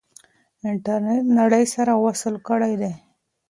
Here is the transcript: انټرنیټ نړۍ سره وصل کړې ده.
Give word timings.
انټرنیټ 0.69 1.25
نړۍ 1.39 1.63
سره 1.75 1.91
وصل 2.05 2.35
کړې 2.47 2.73
ده. 2.81 2.91